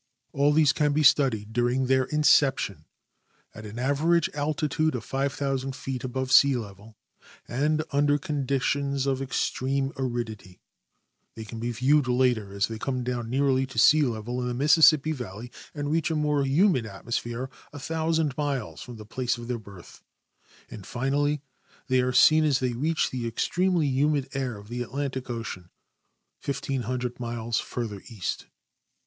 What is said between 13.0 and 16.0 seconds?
down nearly to sea level in tlie Mississippi valley and